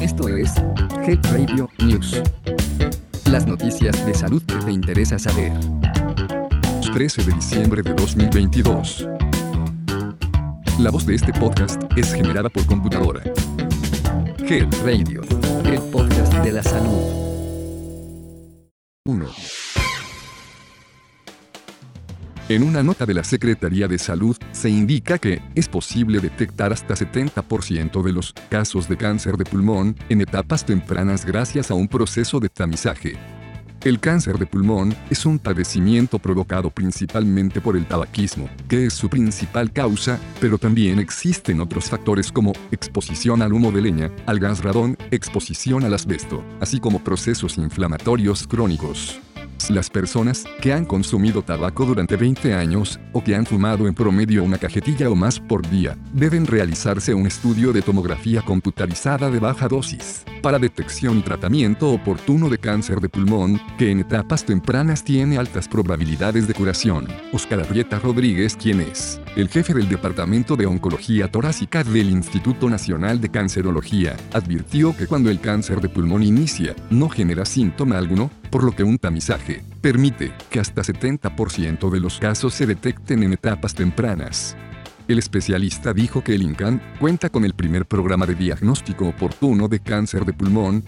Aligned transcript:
Esto 0.00 0.28
es 0.28 0.54
Health 1.06 1.26
Radio 1.32 1.70
News. 1.78 2.20
Las 3.30 3.46
noticias 3.46 4.04
de 4.04 4.14
salud 4.14 4.42
que 4.42 4.56
te 4.56 4.72
interesa 4.72 5.18
saber. 5.18 5.52
13 6.92 7.24
de 7.24 7.32
diciembre 7.32 7.82
de 7.82 7.94
2022. 7.94 9.08
La 10.78 10.90
voz 10.90 11.06
de 11.06 11.14
este 11.14 11.32
podcast 11.32 11.82
es 11.96 12.12
generada 12.12 12.48
por 12.48 12.66
computadora. 12.66 13.22
Health 14.38 14.74
Radio, 14.84 15.22
el 15.64 15.80
podcast 15.90 16.34
de 16.34 16.52
la 16.52 16.62
salud. 16.62 17.22
1. 19.04 19.61
En 22.48 22.64
una 22.64 22.82
nota 22.82 23.06
de 23.06 23.14
la 23.14 23.22
Secretaría 23.22 23.86
de 23.86 23.98
Salud, 23.98 24.36
se 24.50 24.68
indica 24.68 25.16
que 25.18 25.40
es 25.54 25.68
posible 25.68 26.18
detectar 26.18 26.72
hasta 26.72 26.94
70% 26.94 28.02
de 28.02 28.12
los 28.12 28.34
casos 28.50 28.88
de 28.88 28.96
cáncer 28.96 29.36
de 29.36 29.44
pulmón 29.44 29.96
en 30.08 30.20
etapas 30.20 30.66
tempranas 30.66 31.24
gracias 31.24 31.70
a 31.70 31.74
un 31.74 31.86
proceso 31.86 32.40
de 32.40 32.48
tamizaje. 32.48 33.16
El 33.84 34.00
cáncer 34.00 34.38
de 34.38 34.46
pulmón 34.46 34.94
es 35.08 35.24
un 35.24 35.38
padecimiento 35.38 36.18
provocado 36.18 36.70
principalmente 36.70 37.60
por 37.60 37.76
el 37.76 37.86
tabaquismo, 37.86 38.48
que 38.68 38.86
es 38.86 38.92
su 38.92 39.08
principal 39.08 39.72
causa, 39.72 40.18
pero 40.40 40.58
también 40.58 40.98
existen 40.98 41.60
otros 41.60 41.90
factores 41.90 42.30
como 42.30 42.52
exposición 42.72 43.40
al 43.42 43.52
humo 43.52 43.70
de 43.70 43.82
leña, 43.82 44.10
al 44.26 44.40
gas 44.40 44.62
radón, 44.62 44.96
exposición 45.10 45.84
al 45.84 45.94
asbesto, 45.94 46.44
así 46.60 46.80
como 46.80 47.02
procesos 47.02 47.56
inflamatorios 47.56 48.46
crónicos. 48.46 49.20
Las 49.70 49.90
personas 49.90 50.44
que 50.60 50.72
han 50.72 50.84
consumido 50.84 51.42
tabaco 51.42 51.84
durante 51.84 52.16
20 52.16 52.54
años 52.54 52.98
o 53.12 53.22
que 53.22 53.34
han 53.34 53.46
fumado 53.46 53.86
en 53.86 53.94
promedio 53.94 54.42
una 54.42 54.58
cajetilla 54.58 55.08
o 55.08 55.14
más 55.14 55.38
por 55.38 55.68
día 55.68 55.96
deben 56.12 56.46
realizarse 56.46 57.14
un 57.14 57.26
estudio 57.26 57.72
de 57.72 57.82
tomografía 57.82 58.42
computarizada 58.42 59.30
de 59.30 59.38
baja 59.38 59.68
dosis 59.68 60.24
para 60.42 60.58
detección 60.58 61.18
y 61.18 61.22
tratamiento 61.22 61.90
oportuno 61.90 62.48
de 62.48 62.58
cáncer 62.58 63.00
de 63.00 63.08
pulmón, 63.08 63.60
que 63.78 63.90
en 63.90 64.00
etapas 64.00 64.44
tempranas 64.44 65.04
tiene 65.04 65.38
altas 65.38 65.68
probabilidades 65.68 66.48
de 66.48 66.54
curación. 66.54 67.06
Oscar 67.32 67.60
Arrieta 67.60 67.98
Rodríguez, 67.98 68.56
quien 68.56 68.80
es 68.80 69.20
el 69.34 69.48
jefe 69.48 69.72
del 69.72 69.88
Departamento 69.88 70.56
de 70.56 70.66
Oncología 70.66 71.30
Torácica 71.30 71.82
del 71.82 72.10
Instituto 72.10 72.68
Nacional 72.68 73.20
de 73.20 73.30
Cancerología, 73.30 74.14
advirtió 74.34 74.94
que 74.94 75.06
cuando 75.06 75.30
el 75.30 75.40
cáncer 75.40 75.80
de 75.80 75.88
pulmón 75.88 76.22
inicia, 76.22 76.74
no 76.90 77.08
genera 77.08 77.46
síntoma 77.46 77.96
alguno, 77.96 78.30
por 78.50 78.62
lo 78.62 78.72
que 78.72 78.84
un 78.84 78.98
tamizaje 78.98 79.64
permite 79.80 80.34
que 80.50 80.60
hasta 80.60 80.82
70% 80.82 81.90
de 81.90 82.00
los 82.00 82.18
casos 82.18 82.52
se 82.52 82.66
detecten 82.66 83.22
en 83.22 83.32
etapas 83.32 83.74
tempranas. 83.74 84.54
El 85.08 85.18
especialista 85.18 85.92
dijo 85.92 86.22
que 86.22 86.34
el 86.34 86.42
INCAN 86.42 86.80
cuenta 87.00 87.28
con 87.28 87.44
el 87.44 87.54
primer 87.54 87.86
programa 87.86 88.26
de 88.26 88.34
diagnóstico 88.34 89.08
oportuno 89.08 89.66
de 89.66 89.80
cáncer 89.80 90.24
de 90.24 90.32
pulmón, 90.32 90.84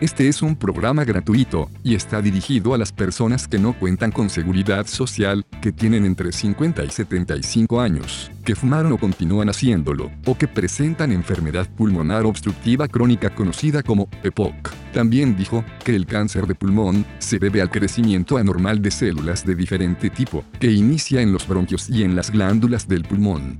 este 0.00 0.28
es 0.28 0.42
un 0.42 0.54
programa 0.54 1.04
gratuito 1.04 1.70
y 1.82 1.96
está 1.96 2.22
dirigido 2.22 2.72
a 2.72 2.78
las 2.78 2.92
personas 2.92 3.48
que 3.48 3.58
no 3.58 3.72
cuentan 3.72 4.12
con 4.12 4.30
seguridad 4.30 4.86
social, 4.86 5.44
que 5.60 5.72
tienen 5.72 6.04
entre 6.04 6.30
50 6.30 6.84
y 6.84 6.88
75 6.88 7.80
años, 7.80 8.30
que 8.44 8.54
fumaron 8.54 8.92
o 8.92 8.98
continúan 8.98 9.48
haciéndolo, 9.48 10.12
o 10.24 10.38
que 10.38 10.46
presentan 10.46 11.10
enfermedad 11.10 11.68
pulmonar 11.76 12.26
obstructiva 12.26 12.86
crónica 12.86 13.34
conocida 13.34 13.82
como 13.82 14.08
EPOC. 14.22 14.70
También 14.92 15.36
dijo 15.36 15.64
que 15.84 15.96
el 15.96 16.06
cáncer 16.06 16.46
de 16.46 16.54
pulmón 16.54 17.04
se 17.18 17.40
debe 17.40 17.60
al 17.60 17.70
crecimiento 17.70 18.36
anormal 18.36 18.80
de 18.80 18.92
células 18.92 19.44
de 19.44 19.56
diferente 19.56 20.10
tipo, 20.10 20.44
que 20.60 20.70
inicia 20.70 21.22
en 21.22 21.32
los 21.32 21.48
bronquios 21.48 21.90
y 21.90 22.04
en 22.04 22.14
las 22.14 22.30
glándulas 22.30 22.86
del 22.86 23.02
pulmón. 23.02 23.58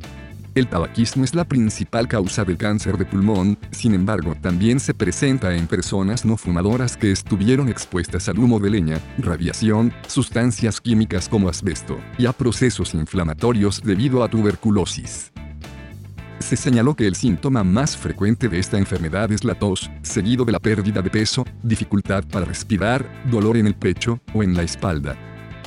El 0.58 0.66
tabaquismo 0.66 1.22
es 1.22 1.36
la 1.36 1.44
principal 1.44 2.08
causa 2.08 2.44
del 2.44 2.56
cáncer 2.56 2.98
de 2.98 3.04
pulmón, 3.04 3.56
sin 3.70 3.94
embargo 3.94 4.34
también 4.40 4.80
se 4.80 4.92
presenta 4.92 5.54
en 5.54 5.68
personas 5.68 6.24
no 6.24 6.36
fumadoras 6.36 6.96
que 6.96 7.12
estuvieron 7.12 7.68
expuestas 7.68 8.28
al 8.28 8.40
humo 8.40 8.58
de 8.58 8.70
leña, 8.70 9.00
radiación, 9.18 9.92
sustancias 10.08 10.80
químicas 10.80 11.28
como 11.28 11.48
asbesto, 11.48 12.00
y 12.18 12.26
a 12.26 12.32
procesos 12.32 12.92
inflamatorios 12.94 13.80
debido 13.84 14.24
a 14.24 14.28
tuberculosis. 14.28 15.30
Se 16.41 16.56
señaló 16.56 16.97
que 16.97 17.06
el 17.06 17.14
síntoma 17.14 17.62
más 17.62 17.97
frecuente 17.97 18.48
de 18.48 18.58
esta 18.58 18.78
enfermedad 18.78 19.30
es 19.30 19.44
la 19.44 19.54
tos, 19.54 19.88
seguido 20.02 20.44
de 20.44 20.50
la 20.50 20.58
pérdida 20.58 21.02
de 21.02 21.10
peso, 21.10 21.44
dificultad 21.62 22.24
para 22.24 22.47
respirar, 22.47 23.08
dolor 23.30 23.58
en 23.58 23.68
el 23.68 23.76
pecho 23.76 24.18
o 24.34 24.42
en 24.42 24.56
la 24.56 24.64
espalda. 24.64 25.16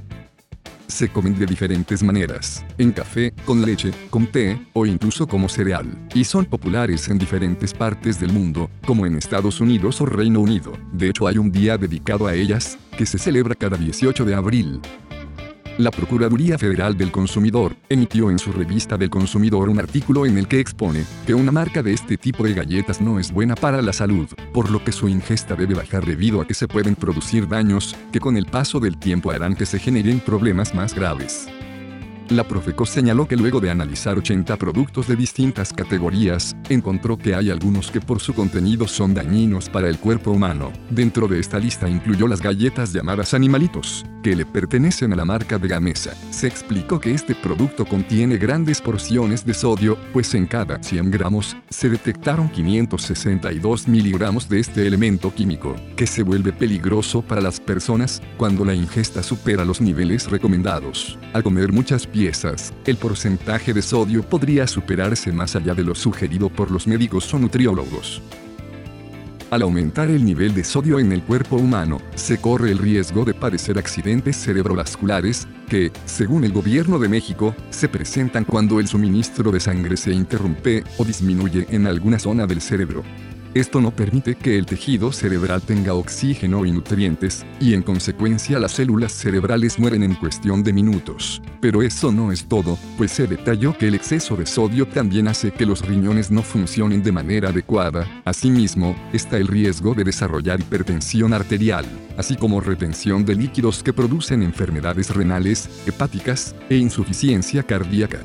Se 0.85 1.09
comen 1.09 1.35
de 1.40 1.47
diferentes 1.47 2.03
maneras, 2.03 2.63
en 2.78 2.91
café, 2.91 3.34
con 3.44 3.66
leche, 3.66 3.90
con 4.12 4.28
té 4.28 4.68
o 4.74 4.85
incluso 4.85 5.28
como 5.28 5.50
cereal, 5.50 5.88
y 6.13 6.25
son 6.25 6.45
populares 6.45 7.07
en 7.09 7.18
diferentes 7.18 7.74
partes 7.74 8.19
del 8.19 8.31
mundo, 8.31 8.69
como 8.85 9.07
en 9.07 9.16
Estados 9.16 9.59
Unidos 9.59 10.00
o 10.00 10.06
Reino 10.06 10.41
Unido. 10.41 10.74
De 10.91 11.09
hecho 11.09 11.25
hay 11.25 11.40
un 11.40 11.51
día 11.51 11.75
dedicado 11.80 12.28
a 12.28 12.35
ellas, 12.35 12.78
que 12.95 13.07
se 13.07 13.18
celebra 13.18 13.56
cada 13.56 13.78
18 13.78 14.25
de 14.25 14.35
abril. 14.35 14.80
La 15.79 15.89
Procuraduría 15.89 16.59
Federal 16.59 16.95
del 16.95 17.11
Consumidor 17.11 17.75
emitió 17.89 18.29
en 18.29 18.38
su 18.38 18.51
revista 18.51 18.95
del 18.95 19.09
consumidor 19.09 19.69
un 19.69 19.79
artículo 19.79 20.28
en 20.28 20.38
el 20.38 20.47
que 20.47 20.59
expone 20.59 21.03
que 21.25 21.34
una 21.34 21.51
marca 21.51 21.81
de 21.81 21.94
este 21.94 22.16
tipo 22.16 22.44
de 22.44 22.53
galletas 22.53 23.01
no 23.01 23.17
es 23.17 23.31
buena 23.31 23.56
para 23.56 23.81
la 23.81 23.91
salud, 23.91 24.28
por 24.53 24.69
lo 24.69 24.83
que 24.83 24.91
su 24.91 25.09
ingesta 25.09 25.56
debe 25.56 25.73
bajar 25.73 26.06
debido 26.06 26.41
a 26.41 26.47
que 26.47 26.53
se 26.53 26.67
pueden 26.67 26.94
producir 26.94 27.47
daños 27.47 27.95
que 28.12 28.19
con 28.19 28.38
el 28.38 28.45
paso 28.45 28.79
del 28.79 29.00
tiempo 29.00 29.31
harán 29.31 29.56
que 29.56 29.66
se 29.66 29.79
generen 29.79 30.19
problemas 30.19 30.75
más 30.75 30.94
graves. 30.94 31.47
La 32.35 32.47
Profeco 32.47 32.88
señaló 32.88 33.27
que 33.27 33.35
luego 33.35 33.59
de 33.59 33.69
analizar 33.69 34.17
80 34.17 34.57
productos 34.57 35.07
de 35.07 35.16
distintas 35.16 35.71
categorías, 35.71 36.55
encontró 36.67 37.16
que 37.16 37.35
hay 37.35 37.51
algunos 37.51 37.91
que 37.91 38.01
por 38.01 38.19
su 38.19 38.33
contenido 38.33 38.88
son 38.88 39.13
dañinos 39.13 39.69
para 39.69 39.88
el 39.88 39.99
cuerpo 39.99 40.31
humano. 40.31 40.71
Dentro 40.89 41.27
de 41.27 41.39
esta 41.39 41.59
lista 41.59 41.88
incluyó 41.88 42.27
las 42.27 42.41
galletas 42.41 42.91
llamadas 42.91 43.35
animalitos, 43.35 44.03
que 44.23 44.35
le 44.35 44.47
pertenecen 44.47 45.13
a 45.13 45.16
la 45.16 45.25
marca 45.25 45.59
de 45.59 45.67
Gamesa. 45.67 46.16
Se 46.31 46.47
explicó 46.47 46.99
que 46.99 47.13
este 47.13 47.35
producto 47.35 47.85
contiene 47.85 48.38
grandes 48.38 48.81
porciones 48.81 49.45
de 49.45 49.53
sodio, 49.53 49.95
pues 50.11 50.33
en 50.33 50.47
cada 50.47 50.81
100 50.81 51.11
gramos 51.11 51.55
se 51.69 51.88
detectaron 51.88 52.50
562 52.50 53.88
miligramos 53.88 54.50
de 54.50 54.59
este 54.59 54.88
elemento 54.88 55.31
químico, 55.35 55.75
que 55.95 56.07
se 56.07 56.23
vuelve 56.23 56.51
peligroso 56.51 57.21
para 57.21 57.41
las 57.41 57.59
personas 57.59 58.23
cuando 58.38 58.65
la 58.65 58.73
ingesta 58.73 59.21
supera 59.21 59.65
los 59.65 59.81
niveles 59.81 60.31
recomendados. 60.31 61.19
Al 61.33 61.44
comer 61.44 61.71
muchas 61.71 62.07
piezas, 62.07 62.22
el 62.85 62.97
porcentaje 62.97 63.73
de 63.73 63.81
sodio 63.81 64.23
podría 64.23 64.66
superarse 64.66 65.31
más 65.34 65.56
allá 65.56 65.73
de 65.73 65.84
lo 65.84 65.94
sugerido 65.94 66.50
por 66.50 66.72
los 66.72 66.88
médicos 66.88 67.34
o 67.34 67.39
nutriólogos. 67.39 68.22
Al 69.51 69.62
aumentar 69.62 70.09
el 70.09 70.24
nivel 70.24 70.56
de 70.56 70.63
sodio 70.63 71.00
en 71.00 71.12
el 71.12 71.21
cuerpo 71.21 71.57
humano, 71.57 72.00
se 72.15 72.39
corre 72.39 72.71
el 72.71 72.77
riesgo 72.77 73.25
de 73.25 73.33
padecer 73.33 73.77
accidentes 73.77 74.38
cerebrovasculares, 74.38 75.47
que, 75.68 75.92
según 76.06 76.44
el 76.44 76.53
gobierno 76.53 76.97
de 76.97 77.09
México, 77.09 77.53
se 77.69 77.89
presentan 77.89 78.45
cuando 78.45 78.80
el 78.80 78.88
suministro 78.88 79.51
de 79.51 79.59
sangre 79.59 79.97
se 79.97 80.12
interrumpe 80.12 80.83
o 80.97 81.03
disminuye 81.03 81.68
en 81.69 81.88
alguna 81.88 82.19
zona 82.19 82.47
del 82.47 82.62
cerebro. 82.62 83.03
Esto 83.53 83.79
no 83.81 83.91
permite 83.91 84.33
que 84.33 84.57
el 84.57 84.65
tejido 84.65 85.11
cerebral 85.11 85.61
tenga 85.61 85.94
oxígeno 85.94 86.65
y 86.65 86.71
nutrientes, 86.71 87.45
y 87.59 87.75
en 87.75 87.83
consecuencia 87.83 88.57
las 88.57 88.71
células 88.71 89.11
cerebrales 89.11 89.77
mueren 89.77 90.01
en 90.01 90.15
cuestión 90.15 90.63
de 90.63 90.73
minutos. 90.73 91.39
Pero 91.61 91.83
eso 91.83 92.11
no 92.11 92.31
es 92.31 92.45
todo, 92.45 92.79
pues 92.97 93.11
se 93.11 93.27
detalló 93.27 93.77
que 93.77 93.89
el 93.89 93.94
exceso 93.94 94.35
de 94.35 94.47
sodio 94.47 94.88
también 94.88 95.27
hace 95.27 95.51
que 95.51 95.67
los 95.67 95.85
riñones 95.85 96.31
no 96.31 96.41
funcionen 96.41 97.03
de 97.03 97.11
manera 97.11 97.50
adecuada. 97.50 98.07
Asimismo, 98.25 98.95
está 99.13 99.38
el 99.38 99.47
riesgo 99.47 99.94
de 99.94 100.03
desarrollar 100.03 100.59
hipertensión 100.59 101.31
arterial, 101.31 101.85
así 102.17 102.35
como 102.35 102.59
retención 102.59 103.23
de 103.23 103.35
líquidos 103.35 103.83
que 103.83 103.94
producen 103.94 104.41
enfermedades 104.41 105.11
renales, 105.11 105.69
hepáticas 105.85 106.56
e 106.71 106.77
insuficiencia 106.77 107.61
cardíaca. 107.61 108.17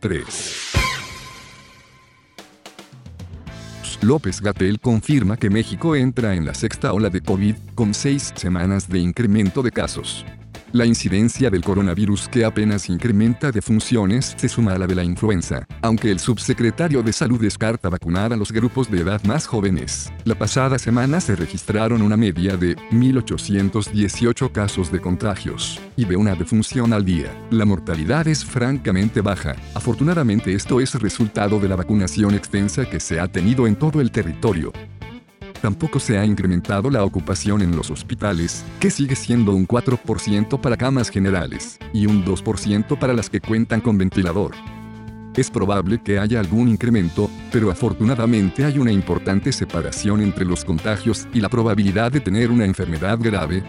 3. 0.00 0.57
López 4.00 4.40
Gatel 4.40 4.78
confirma 4.78 5.36
que 5.36 5.50
México 5.50 5.96
entra 5.96 6.34
en 6.34 6.46
la 6.46 6.54
sexta 6.54 6.92
ola 6.92 7.10
de 7.10 7.20
COVID, 7.20 7.56
con 7.74 7.94
seis 7.94 8.32
semanas 8.36 8.88
de 8.88 9.00
incremento 9.00 9.60
de 9.62 9.72
casos. 9.72 10.24
La 10.72 10.84
incidencia 10.84 11.48
del 11.48 11.64
coronavirus 11.64 12.28
que 12.28 12.44
apenas 12.44 12.90
incrementa 12.90 13.50
de 13.50 13.62
funciones 13.62 14.34
se 14.36 14.50
suma 14.50 14.74
a 14.74 14.78
la 14.78 14.86
de 14.86 14.94
la 14.94 15.02
influenza, 15.02 15.66
aunque 15.80 16.10
el 16.10 16.20
subsecretario 16.20 17.02
de 17.02 17.14
Salud 17.14 17.40
descarta 17.40 17.88
vacunar 17.88 18.34
a 18.34 18.36
los 18.36 18.52
grupos 18.52 18.90
de 18.90 19.00
edad 19.00 19.22
más 19.24 19.46
jóvenes. 19.46 20.12
La 20.24 20.34
pasada 20.34 20.78
semana 20.78 21.22
se 21.22 21.36
registraron 21.36 22.02
una 22.02 22.18
media 22.18 22.58
de 22.58 22.76
1.818 22.90 24.52
casos 24.52 24.92
de 24.92 25.00
contagios 25.00 25.80
y 25.96 26.04
de 26.04 26.16
una 26.16 26.34
defunción 26.34 26.92
al 26.92 27.06
día. 27.06 27.34
La 27.50 27.64
mortalidad 27.64 28.28
es 28.28 28.44
francamente 28.44 29.22
baja. 29.22 29.56
Afortunadamente 29.74 30.52
esto 30.52 30.80
es 30.80 30.94
resultado 30.96 31.60
de 31.60 31.68
la 31.68 31.76
vacunación 31.76 32.34
extensa 32.34 32.84
que 32.84 33.00
se 33.00 33.20
ha 33.20 33.28
tenido 33.28 33.66
en 33.66 33.76
todo 33.76 34.02
el 34.02 34.10
territorio. 34.10 34.72
Tampoco 35.62 35.98
se 35.98 36.16
ha 36.16 36.24
incrementado 36.24 36.88
la 36.88 37.04
ocupación 37.04 37.62
en 37.62 37.74
los 37.74 37.90
hospitales, 37.90 38.64
que 38.78 38.90
sigue 38.90 39.16
siendo 39.16 39.52
un 39.54 39.66
4% 39.66 40.60
para 40.60 40.76
camas 40.76 41.10
generales, 41.10 41.78
y 41.92 42.06
un 42.06 42.24
2% 42.24 42.96
para 42.98 43.12
las 43.12 43.28
que 43.28 43.40
cuentan 43.40 43.80
con 43.80 43.98
ventilador. 43.98 44.52
Es 45.36 45.50
probable 45.50 46.00
que 46.02 46.18
haya 46.18 46.40
algún 46.40 46.68
incremento, 46.68 47.28
pero 47.52 47.70
afortunadamente 47.70 48.64
hay 48.64 48.78
una 48.78 48.92
importante 48.92 49.52
separación 49.52 50.20
entre 50.20 50.44
los 50.44 50.64
contagios 50.64 51.26
y 51.32 51.40
la 51.40 51.48
probabilidad 51.48 52.12
de 52.12 52.20
tener 52.20 52.50
una 52.50 52.64
enfermedad 52.64 53.18
grave. 53.20 53.62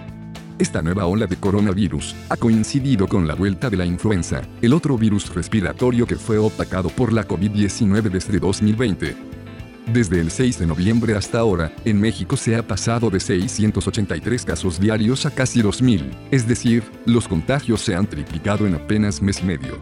Esta 0.59 0.81
nueva 0.81 1.05
ola 1.05 1.25
de 1.25 1.37
coronavirus 1.37 2.15
ha 2.29 2.37
coincidido 2.37 3.07
con 3.07 3.27
la 3.27 3.33
vuelta 3.33 3.69
de 3.69 3.77
la 3.77 3.85
influenza, 3.85 4.41
el 4.61 4.73
otro 4.73 4.97
virus 4.97 5.33
respiratorio 5.33 6.05
que 6.05 6.15
fue 6.15 6.37
opacado 6.37 6.89
por 6.89 7.13
la 7.13 7.27
COVID-19 7.27 8.01
desde 8.09 8.39
2020. 8.39 9.28
Desde 9.87 10.19
el 10.19 10.29
6 10.29 10.59
de 10.59 10.67
noviembre 10.67 11.15
hasta 11.15 11.39
ahora, 11.39 11.73
en 11.83 11.99
México 11.99 12.37
se 12.37 12.55
ha 12.55 12.67
pasado 12.67 13.09
de 13.09 13.19
683 13.19 14.45
casos 14.45 14.79
diarios 14.79 15.25
a 15.25 15.31
casi 15.31 15.61
2.000, 15.61 16.11
es 16.29 16.47
decir, 16.47 16.83
los 17.05 17.27
contagios 17.27 17.81
se 17.81 17.95
han 17.95 18.07
triplicado 18.07 18.67
en 18.67 18.75
apenas 18.75 19.21
mes 19.21 19.41
y 19.41 19.45
medio. 19.45 19.79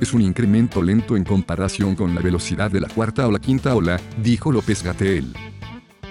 Es 0.00 0.12
un 0.12 0.22
incremento 0.22 0.82
lento 0.82 1.16
en 1.16 1.24
comparación 1.24 1.94
con 1.94 2.14
la 2.14 2.20
velocidad 2.20 2.70
de 2.70 2.80
la 2.80 2.88
cuarta 2.88 3.26
o 3.26 3.30
la 3.30 3.38
quinta 3.38 3.74
ola, 3.74 4.00
dijo 4.22 4.50
López 4.52 4.82
Gatel. 4.82 5.32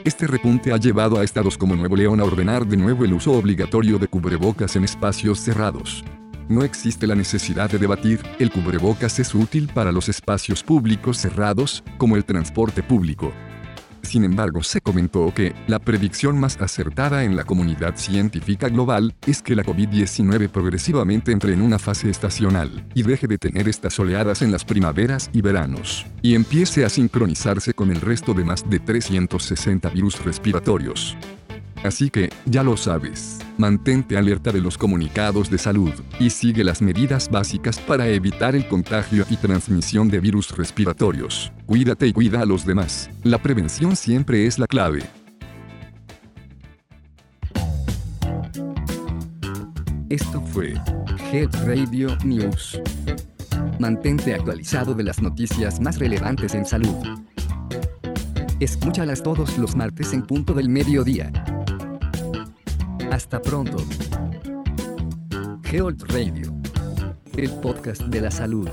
Este 0.06 0.26
repunte 0.28 0.72
ha 0.72 0.78
llevado 0.78 1.20
a 1.20 1.24
estados 1.24 1.58
como 1.58 1.76
Nuevo 1.76 1.96
León 1.96 2.20
a 2.20 2.24
ordenar 2.24 2.66
de 2.66 2.78
nuevo 2.78 3.06
el 3.06 3.14
uso 3.14 3.34
obligatorio 3.34 4.00
de 4.00 4.08
cubrebocas 4.08 4.76
en 4.76 4.84
espacios 4.84 5.40
cerrados. 5.40 6.04
No 6.48 6.64
existe 6.64 7.08
la 7.08 7.16
necesidad 7.16 7.72
de 7.72 7.80
debatir, 7.80 8.22
el 8.38 8.52
cubrebocas 8.52 9.18
es 9.20 9.34
útil 9.34 9.68
para 9.74 9.92
los 9.92 10.10
espacios 10.10 10.62
públicos 10.62 11.18
cerrados, 11.18 11.84
como 11.98 12.16
el 12.18 12.24
transporte 12.24 12.84
público. 12.84 13.34
Sin 14.04 14.24
embargo, 14.24 14.62
se 14.62 14.80
comentó 14.80 15.34
que 15.34 15.56
la 15.66 15.80
predicción 15.80 16.40
más 16.40 16.62
acertada 16.62 17.24
en 17.24 17.36
la 17.36 17.46
comunidad 17.46 17.96
científica 17.96 18.70
global 18.70 19.16
es 19.26 19.42
que 19.42 19.56
la 19.56 19.64
COVID-19 19.64 20.50
progresivamente 20.50 21.32
entre 21.32 21.54
en 21.54 21.64
una 21.64 21.80
fase 21.80 22.12
estacional 22.12 22.86
y 22.94 23.02
deje 23.02 23.26
de 23.26 23.40
tener 23.40 23.68
estas 23.68 24.00
oleadas 24.00 24.44
en 24.44 24.52
las 24.52 24.64
primaveras 24.64 25.32
y 25.34 25.42
veranos, 25.42 26.06
y 26.22 26.36
empiece 26.36 26.86
a 26.86 26.90
sincronizarse 26.90 27.74
con 27.74 27.90
el 27.90 28.02
resto 28.02 28.36
de 28.36 28.44
más 28.44 28.70
de 28.70 28.80
360 28.80 29.90
virus 29.90 30.24
respiratorios. 30.24 31.18
Así 31.84 32.12
que, 32.12 32.30
ya 32.46 32.62
lo 32.64 32.78
sabes, 32.78 33.40
mantente 33.58 34.18
alerta 34.18 34.52
de 34.52 34.62
los 34.62 34.78
comunicados 34.78 35.50
de 35.50 35.58
salud 35.58 35.94
y 36.20 36.30
sigue 36.30 36.64
las 36.64 36.82
medidas 36.82 37.30
básicas 37.30 37.80
para 37.80 38.08
evitar 38.08 38.56
el 38.56 38.68
contagio 38.68 39.26
y 39.30 39.38
transmisión 39.38 40.10
de 40.10 40.20
virus 40.20 40.56
respiratorios. 40.58 41.52
Cuídate 41.66 42.08
y 42.08 42.14
cuida 42.14 42.42
a 42.42 42.46
los 42.46 42.66
demás. 42.66 43.10
La 43.24 43.38
prevención 43.38 43.96
siempre 43.96 44.46
es 44.46 44.60
la 44.60 44.68
clave. 44.68 45.04
Esto 50.10 50.42
fue 50.42 50.76
Head 51.32 51.50
Radio 51.66 52.16
News. 52.24 52.80
Mantente 53.80 54.34
actualizado 54.34 54.94
de 54.94 55.04
las 55.04 55.22
noticias 55.22 55.80
más 55.80 56.00
relevantes 56.00 56.54
en 56.54 56.66
salud. 56.66 56.96
Escúchalas 58.60 59.22
todos 59.22 59.58
los 59.58 59.76
martes 59.76 60.14
en 60.14 60.22
punto 60.22 60.54
del 60.54 60.70
mediodía. 60.70 61.32
Hasta 63.12 63.42
pronto. 63.42 63.78
Health 65.64 66.04
Radio, 66.12 66.54
el 67.38 67.50
podcast 67.62 68.02
de 68.04 68.22
la 68.22 68.32
salud. 68.32 68.70